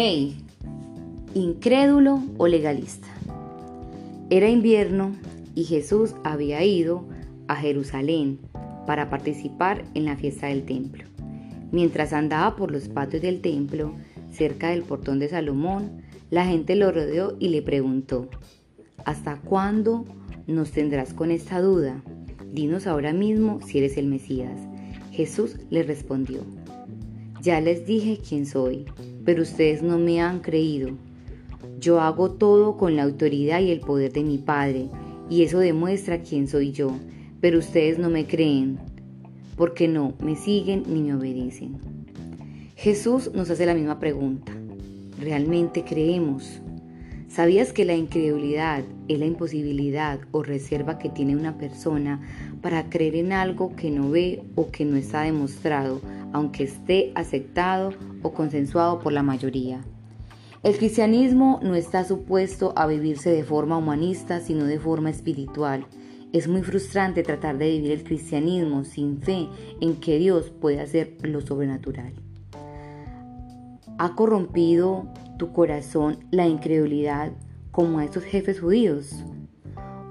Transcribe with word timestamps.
¡Ey! 0.00 0.36
¿Incrédulo 1.34 2.22
o 2.36 2.46
legalista? 2.46 3.08
Era 4.30 4.48
invierno 4.48 5.16
y 5.56 5.64
Jesús 5.64 6.14
había 6.22 6.62
ido 6.62 7.04
a 7.48 7.56
Jerusalén 7.56 8.38
para 8.86 9.10
participar 9.10 9.82
en 9.94 10.04
la 10.04 10.16
fiesta 10.16 10.46
del 10.46 10.62
templo. 10.62 11.02
Mientras 11.72 12.12
andaba 12.12 12.54
por 12.54 12.70
los 12.70 12.88
patios 12.88 13.22
del 13.22 13.40
templo, 13.40 13.92
cerca 14.30 14.68
del 14.70 14.84
portón 14.84 15.18
de 15.18 15.30
Salomón, 15.30 16.02
la 16.30 16.46
gente 16.46 16.76
lo 16.76 16.92
rodeó 16.92 17.36
y 17.40 17.48
le 17.48 17.62
preguntó, 17.62 18.28
¿Hasta 19.04 19.40
cuándo 19.40 20.04
nos 20.46 20.70
tendrás 20.70 21.12
con 21.12 21.32
esta 21.32 21.60
duda? 21.60 22.04
Dinos 22.52 22.86
ahora 22.86 23.12
mismo 23.12 23.58
si 23.66 23.78
eres 23.78 23.96
el 23.96 24.06
Mesías. 24.06 24.60
Jesús 25.10 25.56
le 25.70 25.82
respondió, 25.82 26.42
Ya 27.42 27.60
les 27.60 27.84
dije 27.84 28.20
quién 28.24 28.46
soy, 28.46 28.86
pero 29.28 29.42
ustedes 29.42 29.82
no 29.82 29.98
me 29.98 30.22
han 30.22 30.40
creído. 30.40 30.88
Yo 31.78 32.00
hago 32.00 32.30
todo 32.30 32.78
con 32.78 32.96
la 32.96 33.02
autoridad 33.02 33.60
y 33.60 33.70
el 33.70 33.80
poder 33.80 34.10
de 34.10 34.24
mi 34.24 34.38
Padre, 34.38 34.88
y 35.28 35.42
eso 35.42 35.58
demuestra 35.58 36.22
quién 36.22 36.48
soy 36.48 36.72
yo, 36.72 36.92
pero 37.38 37.58
ustedes 37.58 37.98
no 37.98 38.08
me 38.08 38.24
creen, 38.24 38.78
porque 39.54 39.86
no 39.86 40.14
me 40.24 40.34
siguen 40.34 40.84
ni 40.88 41.02
me 41.02 41.14
obedecen. 41.14 41.76
Jesús 42.74 43.30
nos 43.34 43.50
hace 43.50 43.66
la 43.66 43.74
misma 43.74 44.00
pregunta. 44.00 44.50
¿Realmente 45.20 45.84
creemos? 45.84 46.62
¿Sabías 47.28 47.74
que 47.74 47.84
la 47.84 47.96
incredulidad 47.96 48.82
es 49.08 49.18
la 49.18 49.26
imposibilidad 49.26 50.20
o 50.30 50.42
reserva 50.42 50.98
que 50.98 51.10
tiene 51.10 51.36
una 51.36 51.58
persona 51.58 52.22
para 52.62 52.88
creer 52.88 53.16
en 53.16 53.34
algo 53.34 53.76
que 53.76 53.90
no 53.90 54.08
ve 54.08 54.42
o 54.54 54.70
que 54.70 54.86
no 54.86 54.96
está 54.96 55.20
demostrado, 55.24 56.00
aunque 56.32 56.64
esté 56.64 57.12
aceptado 57.14 57.92
o 58.22 58.32
consensuado 58.32 58.98
por 58.98 59.12
la 59.12 59.22
mayoría? 59.22 59.80
El 60.62 60.76
cristianismo 60.76 61.60
no 61.62 61.74
está 61.74 62.04
supuesto 62.04 62.72
a 62.76 62.86
vivirse 62.86 63.30
de 63.30 63.44
forma 63.44 63.76
humanista, 63.76 64.40
sino 64.40 64.64
de 64.64 64.78
forma 64.78 65.10
espiritual. 65.10 65.86
Es 66.32 66.48
muy 66.48 66.62
frustrante 66.62 67.22
tratar 67.22 67.58
de 67.58 67.70
vivir 67.70 67.92
el 67.92 68.04
cristianismo 68.04 68.84
sin 68.84 69.20
fe 69.22 69.48
en 69.80 69.96
que 69.96 70.18
Dios 70.18 70.50
puede 70.50 70.80
hacer 70.80 71.16
lo 71.22 71.40
sobrenatural. 71.40 72.12
¿Ha 73.98 74.14
corrompido 74.14 75.08
tu 75.38 75.52
corazón 75.52 76.18
la 76.30 76.46
incredulidad 76.46 77.32
como 77.70 78.00
a 78.00 78.04
estos 78.04 78.24
jefes 78.24 78.60
judíos. 78.60 79.24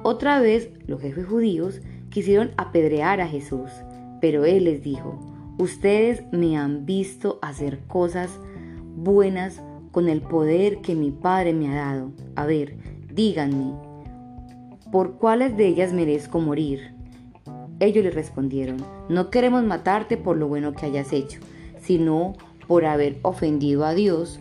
Otra 0.04 0.40
vez 0.40 0.72
los 0.88 1.02
jefes 1.02 1.28
judíos 1.28 1.82
quisieron 2.10 2.52
apedrear 2.56 3.20
a 3.20 3.28
Jesús, 3.28 3.70
pero 4.22 4.46
él 4.46 4.64
les 4.64 4.82
dijo, 4.82 5.20
ustedes 5.58 6.24
me 6.32 6.58
han 6.58 6.86
visto 6.86 7.40
hacer 7.42 7.80
cosas 7.88 8.30
buenas 8.96 9.62
con 9.92 10.10
el 10.10 10.22
poder 10.22 10.82
que 10.82 10.96
mi 10.96 11.12
Padre 11.12 11.54
me 11.54 11.70
ha 11.70 11.76
dado. 11.76 12.12
A 12.36 12.46
ver, 12.46 12.78
díganme, 13.14 13.74
¿por 14.92 15.18
cuáles 15.18 15.58
de 15.58 15.68
ellas 15.68 15.94
merezco 15.94 16.40
morir? 16.40 16.94
Ellos 17.80 18.04
le 18.04 18.12
respondieron, 18.12 18.78
no 19.10 19.30
queremos 19.30 19.64
matarte 19.64 20.18
por 20.18 20.38
lo 20.38 20.48
bueno 20.48 20.74
que 20.74 20.88
hayas 20.88 21.14
hecho, 21.14 21.40
sino 21.80 22.34
por 22.68 22.86
haber 22.86 23.20
ofendido 23.22 23.86
a 23.86 23.94
Dios 23.94 24.40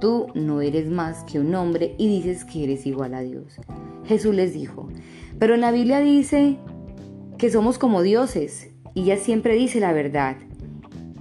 Tú 0.00 0.28
no 0.34 0.62
eres 0.62 0.88
más 0.88 1.24
que 1.24 1.38
un 1.38 1.54
hombre 1.54 1.94
y 1.98 2.08
dices 2.08 2.46
que 2.46 2.64
eres 2.64 2.86
igual 2.86 3.12
a 3.12 3.20
Dios. 3.20 3.60
Jesús 4.06 4.34
les 4.34 4.54
dijo, 4.54 4.88
pero 5.38 5.58
la 5.58 5.72
Biblia 5.72 6.00
dice 6.00 6.56
que 7.36 7.50
somos 7.50 7.76
como 7.76 8.00
dioses 8.00 8.70
y 8.94 9.02
ella 9.02 9.18
siempre 9.18 9.54
dice 9.54 9.78
la 9.78 9.92
verdad. 9.92 10.36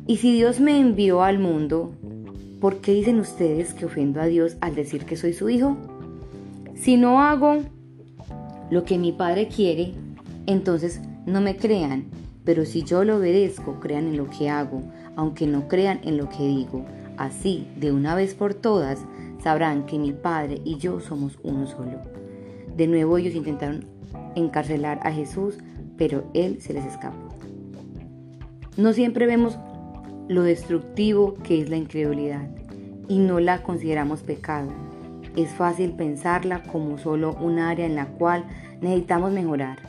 Y 0.10 0.18
si 0.18 0.34
Dios 0.34 0.60
me 0.60 0.80
envió 0.80 1.22
al 1.22 1.38
mundo, 1.38 1.92
¿por 2.60 2.78
qué 2.78 2.94
dicen 2.94 3.20
ustedes 3.20 3.76
que 3.76 3.86
ofendo 3.86 4.20
a 4.20 4.26
Dios 4.26 4.58
al 4.60 4.74
decir 4.74 5.06
que 5.06 5.16
soy 5.16 5.34
su 5.34 5.52
hijo? 5.52 5.78
Si 6.74 6.98
no 6.98 7.22
hago 7.22 7.60
lo 8.72 8.86
que 8.86 8.98
mi 8.98 9.12
Padre 9.12 9.50
quiere, 9.50 9.94
entonces 10.48 11.00
no 11.28 11.42
me 11.42 11.58
crean, 11.58 12.06
pero 12.44 12.66
si 12.66 12.82
yo 12.82 13.04
lo 13.04 13.18
obedezco, 13.18 13.80
crean 13.80 14.08
en 14.08 14.18
lo 14.18 14.32
que 14.32 14.50
hago, 14.50 14.82
aunque 15.16 15.46
no 15.46 15.68
crean 15.68 16.00
en 16.04 16.18
lo 16.18 16.28
que 16.28 16.42
digo. 16.42 16.84
Así, 17.18 17.68
de 17.80 17.92
una 17.92 18.16
vez 18.16 18.34
por 18.34 18.56
todas, 18.56 19.06
sabrán 19.44 19.86
que 19.86 20.00
mi 20.00 20.12
Padre 20.12 20.60
y 20.66 20.78
yo 20.78 21.00
somos 21.02 21.38
uno 21.44 21.68
solo. 21.68 22.02
De 22.76 22.88
nuevo 22.88 23.20
ellos 23.20 23.36
intentaron 23.36 23.86
encarcelar 24.36 25.02
a 25.04 25.12
Jesús, 25.12 25.60
pero 25.98 26.24
Él 26.34 26.64
se 26.64 26.74
les 26.74 26.86
escapó. 26.86 27.30
No 28.76 28.94
siempre 28.94 29.28
vemos 29.28 29.60
lo 30.30 30.44
destructivo 30.44 31.34
que 31.44 31.60
es 31.60 31.70
la 31.72 31.78
incredulidad 31.78 32.48
y 33.08 33.18
no 33.18 33.40
la 33.40 33.64
consideramos 33.64 34.22
pecado. 34.22 34.70
Es 35.36 35.50
fácil 35.50 35.94
pensarla 35.94 36.62
como 36.62 37.00
solo 37.00 37.36
un 37.42 37.58
área 37.58 37.88
en 37.88 37.96
la 37.96 38.06
cual 38.06 38.46
necesitamos 38.80 39.32
mejorar. 39.32 39.80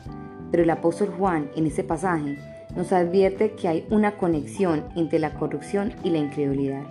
Pero 0.50 0.62
el 0.62 0.70
apóstol 0.70 1.10
Juan 1.16 1.50
en 1.56 1.66
este 1.66 1.84
pasaje 1.84 2.38
nos 2.74 2.90
advierte 2.92 3.52
que 3.52 3.68
hay 3.68 3.86
una 3.90 4.16
conexión 4.16 4.84
entre 4.96 5.18
la 5.18 5.34
corrupción 5.34 5.92
y 6.02 6.10
la 6.10 6.18
incredulidad. 6.18 6.84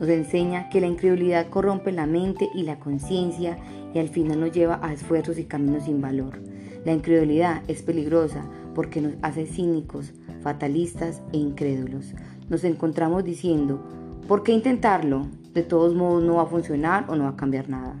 Nos 0.00 0.08
enseña 0.08 0.68
que 0.68 0.80
la 0.80 0.88
incredulidad 0.88 1.48
corrompe 1.48 1.92
la 1.92 2.06
mente 2.06 2.48
y 2.52 2.64
la 2.64 2.80
conciencia 2.80 3.58
y 3.94 4.00
al 4.00 4.08
final 4.08 4.40
nos 4.40 4.50
lleva 4.50 4.80
a 4.82 4.92
esfuerzos 4.92 5.38
y 5.38 5.44
caminos 5.44 5.84
sin 5.84 6.00
valor. 6.00 6.40
La 6.84 6.92
incredulidad 6.92 7.62
es 7.68 7.82
peligrosa 7.82 8.44
porque 8.74 9.00
nos 9.00 9.14
hace 9.22 9.46
cínicos, 9.46 10.12
fatalistas 10.42 11.22
e 11.32 11.36
incrédulos. 11.36 12.12
Nos 12.52 12.64
encontramos 12.64 13.24
diciendo, 13.24 13.80
¿por 14.28 14.42
qué 14.42 14.52
intentarlo? 14.52 15.26
De 15.54 15.62
todos 15.62 15.94
modos 15.94 16.22
no 16.22 16.34
va 16.34 16.42
a 16.42 16.46
funcionar 16.46 17.06
o 17.08 17.16
no 17.16 17.24
va 17.24 17.30
a 17.30 17.36
cambiar 17.36 17.70
nada. 17.70 17.94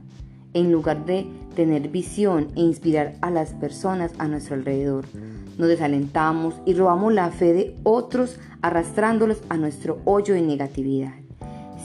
En 0.52 0.70
lugar 0.70 1.06
de 1.06 1.26
tener 1.56 1.88
visión 1.88 2.48
e 2.54 2.60
inspirar 2.60 3.14
a 3.22 3.30
las 3.30 3.54
personas 3.54 4.12
a 4.18 4.28
nuestro 4.28 4.54
alrededor, 4.54 5.06
nos 5.56 5.68
desalentamos 5.68 6.54
y 6.66 6.74
robamos 6.74 7.14
la 7.14 7.30
fe 7.30 7.54
de 7.54 7.76
otros 7.82 8.38
arrastrándolos 8.60 9.38
a 9.48 9.56
nuestro 9.56 10.00
hoyo 10.04 10.34
de 10.34 10.42
negatividad. 10.42 11.14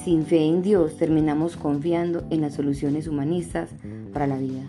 Sin 0.03 0.25
fe 0.25 0.44
en 0.44 0.61
Dios 0.61 0.97
terminamos 0.97 1.56
confiando 1.56 2.25
en 2.31 2.41
las 2.41 2.56
soluciones 2.56 3.07
humanistas 3.07 3.69
para 4.11 4.27
la 4.27 4.35
vida. 4.35 4.63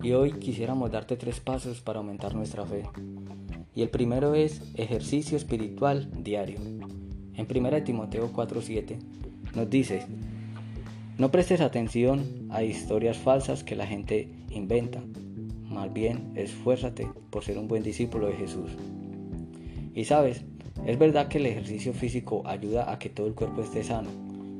Y 0.00 0.12
hoy 0.12 0.30
quisiéramos 0.34 0.92
darte 0.92 1.16
tres 1.16 1.40
pasos 1.40 1.80
para 1.80 1.98
aumentar 1.98 2.36
nuestra 2.36 2.64
fe. 2.64 2.84
Y 3.76 3.82
el 3.82 3.90
primero 3.90 4.34
es 4.34 4.62
ejercicio 4.74 5.36
espiritual 5.36 6.10
diario. 6.24 6.58
En 7.34 7.46
1 7.46 7.84
Timoteo 7.84 8.32
4:7 8.32 8.96
nos 9.54 9.68
dice, 9.68 10.00
no 11.18 11.30
prestes 11.30 11.60
atención 11.60 12.48
a 12.48 12.62
historias 12.62 13.18
falsas 13.18 13.62
que 13.64 13.76
la 13.76 13.86
gente 13.86 14.30
inventa, 14.50 15.02
más 15.68 15.92
bien 15.92 16.32
esfuérzate 16.36 17.06
por 17.28 17.44
ser 17.44 17.58
un 17.58 17.68
buen 17.68 17.82
discípulo 17.82 18.28
de 18.28 18.36
Jesús. 18.36 18.70
Y 19.94 20.04
sabes, 20.04 20.42
es 20.86 20.98
verdad 20.98 21.28
que 21.28 21.36
el 21.36 21.44
ejercicio 21.44 21.92
físico 21.92 22.42
ayuda 22.46 22.90
a 22.90 22.98
que 22.98 23.10
todo 23.10 23.26
el 23.26 23.34
cuerpo 23.34 23.60
esté 23.60 23.84
sano, 23.84 24.08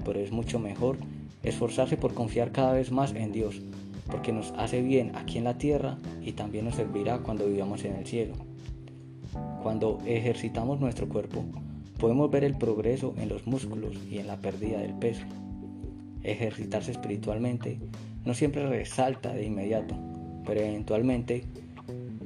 pero 0.04 0.20
es 0.20 0.30
mucho 0.30 0.58
mejor 0.58 0.98
esforzarse 1.42 1.96
por 1.96 2.12
confiar 2.12 2.52
cada 2.52 2.74
vez 2.74 2.92
más 2.92 3.14
en 3.14 3.32
Dios, 3.32 3.62
porque 4.10 4.32
nos 4.32 4.52
hace 4.58 4.82
bien 4.82 5.16
aquí 5.16 5.38
en 5.38 5.44
la 5.44 5.56
tierra 5.56 5.96
y 6.20 6.32
también 6.32 6.66
nos 6.66 6.74
servirá 6.74 7.20
cuando 7.20 7.46
vivamos 7.46 7.82
en 7.86 7.94
el 7.94 8.04
cielo. 8.04 8.34
Cuando 9.66 9.98
ejercitamos 10.06 10.78
nuestro 10.78 11.08
cuerpo, 11.08 11.44
podemos 11.98 12.30
ver 12.30 12.44
el 12.44 12.56
progreso 12.56 13.14
en 13.18 13.28
los 13.28 13.48
músculos 13.48 13.96
y 14.08 14.18
en 14.18 14.28
la 14.28 14.36
pérdida 14.36 14.78
del 14.78 14.94
peso. 14.94 15.24
Ejercitarse 16.22 16.92
espiritualmente 16.92 17.80
no 18.24 18.32
siempre 18.32 18.64
resalta 18.64 19.34
de 19.34 19.44
inmediato, 19.44 19.96
pero 20.44 20.60
eventualmente 20.60 21.46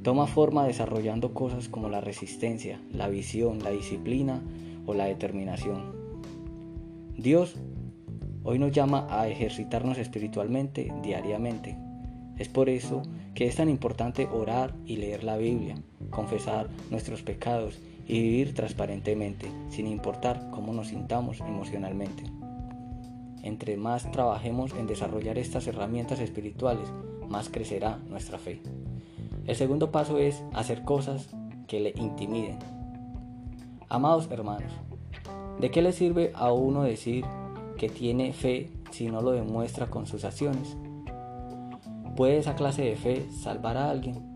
toma 0.03 0.27
forma 0.27 0.67
desarrollando 0.67 1.33
cosas 1.33 1.67
como 1.67 1.89
la 1.89 1.99
resistencia, 1.99 2.79
la 2.93 3.09
visión, 3.09 3.63
la 3.63 3.71
disciplina 3.71 4.39
o 4.85 4.93
la 4.93 5.05
determinación. 5.05 5.95
Dios 7.17 7.55
hoy 8.43 8.59
nos 8.59 8.71
llama 8.71 9.07
a 9.09 9.27
ejercitarnos 9.27 9.97
espiritualmente 9.97 10.93
diariamente. 11.01 11.75
Es 12.41 12.49
por 12.49 12.69
eso 12.69 13.03
que 13.35 13.45
es 13.45 13.57
tan 13.57 13.69
importante 13.69 14.25
orar 14.25 14.73
y 14.87 14.95
leer 14.95 15.23
la 15.23 15.37
Biblia, 15.37 15.75
confesar 16.09 16.69
nuestros 16.89 17.21
pecados 17.21 17.77
y 18.07 18.19
vivir 18.19 18.55
transparentemente, 18.55 19.45
sin 19.69 19.85
importar 19.85 20.49
cómo 20.49 20.73
nos 20.73 20.87
sintamos 20.87 21.39
emocionalmente. 21.41 22.23
Entre 23.43 23.77
más 23.77 24.11
trabajemos 24.11 24.73
en 24.73 24.87
desarrollar 24.87 25.37
estas 25.37 25.67
herramientas 25.67 26.19
espirituales, 26.19 26.91
más 27.29 27.49
crecerá 27.49 27.99
nuestra 28.09 28.39
fe. 28.39 28.59
El 29.45 29.55
segundo 29.55 29.91
paso 29.91 30.17
es 30.17 30.43
hacer 30.51 30.83
cosas 30.83 31.29
que 31.67 31.79
le 31.79 31.93
intimiden. 31.95 32.57
Amados 33.87 34.27
hermanos, 34.31 34.73
¿de 35.59 35.69
qué 35.69 35.83
le 35.83 35.91
sirve 35.91 36.31
a 36.33 36.51
uno 36.51 36.81
decir 36.81 37.23
que 37.77 37.87
tiene 37.87 38.33
fe 38.33 38.71
si 38.89 39.11
no 39.11 39.21
lo 39.21 39.29
demuestra 39.29 39.91
con 39.91 40.07
sus 40.07 40.25
acciones? 40.25 40.75
¿Puede 42.21 42.37
esa 42.37 42.53
clase 42.53 42.83
de 42.83 42.95
fe 42.97 43.25
salvar 43.31 43.77
a 43.77 43.89
alguien? 43.89 44.35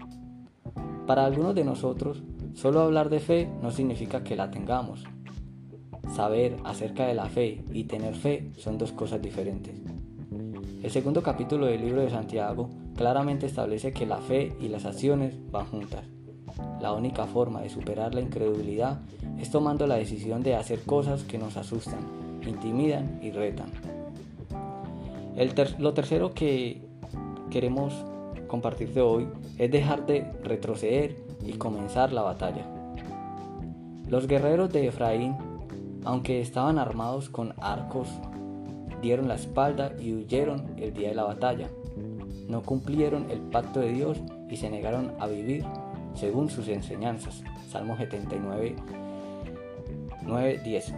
Para 1.06 1.24
algunos 1.24 1.54
de 1.54 1.64
nosotros, 1.64 2.24
solo 2.56 2.80
hablar 2.82 3.12
de 3.12 3.20
fe 3.20 3.48
no 3.62 3.70
significa 3.70 4.24
que 4.24 4.36
la 4.36 4.50
tengamos. 4.50 5.04
saber 6.16 6.58
acerca 6.64 7.06
de 7.06 7.14
la 7.14 7.28
fe 7.28 7.64
y 7.72 7.84
tener 7.84 8.16
fe 8.16 8.50
son 8.58 8.80
dos 8.80 8.92
cosas 8.92 9.22
diferentes. 9.22 9.76
El 10.82 10.90
segundo 10.90 11.22
capítulo 11.22 11.68
del 11.68 11.82
libro 11.82 12.02
de 12.02 12.10
Santiago 12.10 12.72
claramente 12.96 13.46
establece 13.46 13.94
que 13.94 14.08
la 14.08 14.18
fe 14.18 14.56
y 14.60 14.70
las 14.70 14.86
acciones 14.86 15.36
van 15.52 15.68
juntas. 15.68 16.06
La 16.82 16.92
única 16.92 17.28
forma 17.28 17.62
de 17.62 17.70
superar 17.70 18.16
la 18.16 18.22
incredulidad 18.22 19.02
es 19.38 19.52
tomando 19.52 19.86
la 19.86 19.98
decisión 19.98 20.42
de 20.42 20.56
hacer 20.56 20.82
cosas 20.86 21.22
que 21.22 21.38
nos 21.38 21.56
asustan, 21.56 22.00
intimidan 22.48 23.20
y 23.22 23.30
retan. 23.30 23.70
lo 25.78 25.94
tercero 25.94 26.34
que 26.34 26.85
queremos 27.56 27.94
compartirte 28.50 29.00
hoy 29.00 29.30
es 29.58 29.72
dejar 29.72 30.06
de 30.06 30.30
retroceder 30.44 31.16
y 31.42 31.54
comenzar 31.54 32.12
la 32.12 32.22
batalla. 32.22 32.66
Los 34.10 34.28
guerreros 34.28 34.74
de 34.74 34.88
Efraín, 34.88 35.38
aunque 36.04 36.42
estaban 36.42 36.78
armados 36.78 37.30
con 37.30 37.54
arcos, 37.62 38.10
dieron 39.02 39.30
la 39.30 39.36
espalda 39.36 39.94
y 39.98 40.14
huyeron 40.14 40.74
el 40.76 40.94
día 40.94 41.08
de 41.08 41.16
la 41.16 41.24
batalla. 41.24 41.70
No 42.50 42.62
cumplieron 42.62 43.32
el 43.32 43.40
pacto 43.40 43.80
de 43.80 43.94
Dios 43.94 44.18
y 44.50 44.58
se 44.58 44.70
negaron 44.70 45.14
a 45.22 45.28
vivir 45.28 45.64
según 46.14 46.50
sus 46.50 46.68
enseñanzas. 46.68 47.42
Salmo 47.70 47.96
79, 47.96 48.76
9, 50.24 50.62
10. 50.62 50.94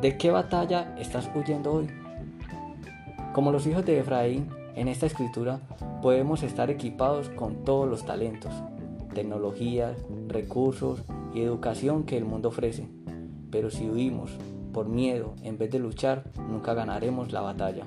¿De 0.00 0.18
qué 0.18 0.32
batalla 0.32 0.96
estás 0.98 1.30
huyendo 1.32 1.74
hoy? 1.74 2.07
Como 3.38 3.52
los 3.52 3.68
hijos 3.68 3.86
de 3.86 4.00
Efraín, 4.00 4.48
en 4.74 4.88
esta 4.88 5.06
escritura 5.06 5.60
podemos 6.02 6.42
estar 6.42 6.70
equipados 6.70 7.28
con 7.28 7.62
todos 7.62 7.88
los 7.88 8.04
talentos, 8.04 8.50
tecnologías, 9.14 9.96
recursos 10.26 11.04
y 11.32 11.42
educación 11.42 12.02
que 12.02 12.16
el 12.16 12.24
mundo 12.24 12.48
ofrece. 12.48 12.88
Pero 13.52 13.70
si 13.70 13.88
huimos 13.88 14.32
por 14.72 14.88
miedo 14.88 15.36
en 15.44 15.56
vez 15.56 15.70
de 15.70 15.78
luchar, 15.78 16.24
nunca 16.48 16.74
ganaremos 16.74 17.30
la 17.30 17.40
batalla. 17.40 17.84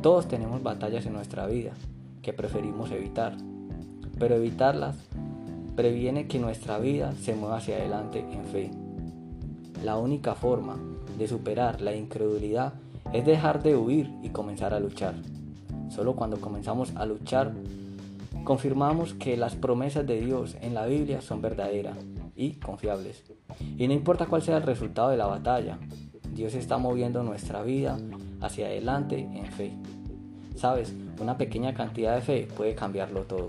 Todos 0.00 0.26
tenemos 0.26 0.62
batallas 0.62 1.04
en 1.04 1.12
nuestra 1.12 1.46
vida 1.46 1.72
que 2.22 2.32
preferimos 2.32 2.92
evitar, 2.92 3.36
pero 4.18 4.36
evitarlas 4.36 4.96
previene 5.76 6.28
que 6.28 6.38
nuestra 6.38 6.78
vida 6.78 7.12
se 7.12 7.34
mueva 7.34 7.58
hacia 7.58 7.76
adelante 7.76 8.20
en 8.20 8.44
fe. 8.46 8.70
La 9.84 9.98
única 9.98 10.34
forma 10.34 10.78
de 11.18 11.28
superar 11.28 11.82
la 11.82 11.94
incredulidad 11.94 12.72
es 13.14 13.24
dejar 13.24 13.62
de 13.62 13.76
huir 13.76 14.10
y 14.24 14.30
comenzar 14.30 14.74
a 14.74 14.80
luchar. 14.80 15.14
Solo 15.88 16.16
cuando 16.16 16.40
comenzamos 16.40 16.92
a 16.96 17.06
luchar, 17.06 17.52
confirmamos 18.42 19.14
que 19.14 19.36
las 19.36 19.54
promesas 19.54 20.04
de 20.04 20.20
Dios 20.20 20.56
en 20.60 20.74
la 20.74 20.86
Biblia 20.86 21.20
son 21.20 21.40
verdaderas 21.40 21.96
y 22.34 22.54
confiables. 22.54 23.22
Y 23.78 23.86
no 23.86 23.94
importa 23.94 24.26
cuál 24.26 24.42
sea 24.42 24.56
el 24.56 24.64
resultado 24.64 25.10
de 25.10 25.16
la 25.16 25.26
batalla, 25.26 25.78
Dios 26.34 26.54
está 26.54 26.76
moviendo 26.76 27.22
nuestra 27.22 27.62
vida 27.62 27.96
hacia 28.40 28.66
adelante 28.66 29.20
en 29.20 29.46
fe. 29.46 29.72
Sabes, 30.56 30.92
una 31.20 31.38
pequeña 31.38 31.72
cantidad 31.72 32.16
de 32.16 32.20
fe 32.20 32.48
puede 32.56 32.74
cambiarlo 32.74 33.22
todo. 33.22 33.46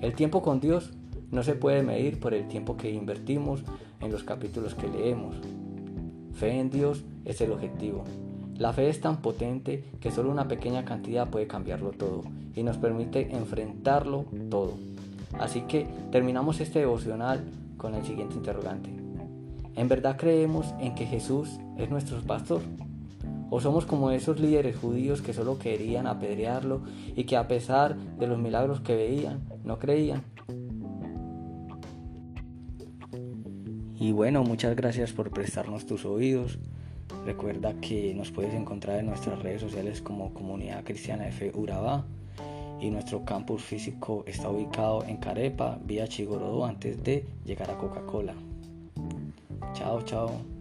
El 0.00 0.14
tiempo 0.14 0.40
con 0.40 0.58
Dios 0.58 0.94
no 1.30 1.42
se 1.42 1.54
puede 1.54 1.82
medir 1.82 2.18
por 2.18 2.32
el 2.32 2.48
tiempo 2.48 2.78
que 2.78 2.90
invertimos 2.90 3.62
en 4.00 4.10
los 4.10 4.24
capítulos 4.24 4.74
que 4.74 4.88
leemos. 4.88 5.36
Fe 6.32 6.58
en 6.58 6.70
Dios 6.70 7.04
es 7.26 7.42
el 7.42 7.52
objetivo. 7.52 8.04
La 8.58 8.72
fe 8.72 8.88
es 8.88 9.00
tan 9.00 9.18
potente 9.18 9.84
que 10.00 10.10
solo 10.10 10.32
una 10.32 10.48
pequeña 10.48 10.84
cantidad 10.84 11.30
puede 11.30 11.46
cambiarlo 11.46 11.92
todo 11.92 12.24
y 12.56 12.64
nos 12.64 12.76
permite 12.76 13.36
enfrentarlo 13.36 14.24
todo. 14.50 14.74
Así 15.38 15.60
que 15.60 15.86
terminamos 16.10 16.60
este 16.60 16.80
devocional 16.80 17.44
con 17.76 17.94
el 17.94 18.04
siguiente 18.04 18.34
interrogante. 18.34 18.90
¿En 19.76 19.86
verdad 19.86 20.16
creemos 20.18 20.74
en 20.80 20.96
que 20.96 21.06
Jesús 21.06 21.60
es 21.76 21.88
nuestro 21.88 22.20
pastor? 22.22 22.62
¿O 23.48 23.60
somos 23.60 23.86
como 23.86 24.10
esos 24.10 24.40
líderes 24.40 24.76
judíos 24.76 25.22
que 25.22 25.32
solo 25.32 25.60
querían 25.60 26.08
apedrearlo 26.08 26.82
y 27.14 27.24
que 27.24 27.36
a 27.36 27.46
pesar 27.46 27.96
de 27.96 28.26
los 28.26 28.40
milagros 28.40 28.80
que 28.80 28.96
veían, 28.96 29.40
no 29.62 29.78
creían? 29.78 30.24
Y 34.00 34.10
bueno, 34.10 34.42
muchas 34.42 34.74
gracias 34.74 35.12
por 35.12 35.30
prestarnos 35.30 35.86
tus 35.86 36.04
oídos. 36.04 36.58
Recuerda 37.24 37.74
que 37.80 38.14
nos 38.14 38.30
puedes 38.30 38.54
encontrar 38.54 38.98
en 38.98 39.06
nuestras 39.06 39.38
redes 39.42 39.60
sociales 39.60 40.00
como 40.00 40.32
Comunidad 40.32 40.84
Cristiana 40.84 41.28
F 41.28 41.52
Urabá 41.54 42.04
y 42.80 42.90
nuestro 42.90 43.24
campus 43.24 43.62
físico 43.62 44.24
está 44.26 44.48
ubicado 44.48 45.04
en 45.04 45.16
Carepa, 45.16 45.78
vía 45.84 46.06
Chigorodó, 46.06 46.64
antes 46.64 47.02
de 47.02 47.26
llegar 47.44 47.70
a 47.70 47.78
Coca-Cola. 47.78 48.34
Chao, 49.74 50.02
chao. 50.02 50.57